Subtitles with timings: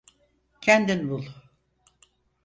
[0.61, 1.25] Kendin bul.